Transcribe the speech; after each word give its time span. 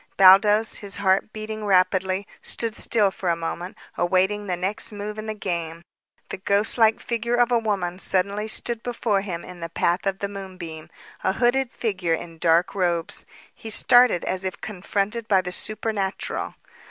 Baldos, 0.17 0.77
his 0.77 0.97
heart 0.97 1.31
beating 1.31 1.63
rapidly, 1.63 2.25
stood 2.41 2.75
still 2.75 3.11
for 3.11 3.29
a 3.29 3.35
moment, 3.35 3.77
awaiting 3.95 4.47
the 4.47 4.57
next 4.57 4.91
move 4.91 5.19
in 5.19 5.27
the 5.27 5.35
game. 5.35 5.83
The 6.29 6.37
ghost 6.37 6.79
like 6.79 6.99
figure 6.99 7.35
of 7.35 7.51
a 7.51 7.59
woman 7.59 7.99
suddenly 7.99 8.47
stood 8.47 8.81
before 8.81 9.21
him 9.21 9.45
in 9.45 9.59
the 9.59 9.69
path 9.69 10.07
of 10.07 10.17
the 10.17 10.27
moonbeam, 10.27 10.89
a 11.23 11.33
hooded 11.33 11.71
figure 11.71 12.15
in 12.15 12.39
dark 12.39 12.73
robes. 12.73 13.27
He 13.53 13.69
started 13.69 14.25
as 14.25 14.43
if 14.43 14.59
confronted 14.59 15.27
by 15.27 15.41
the 15.41 15.51
supernatural. 15.51 16.55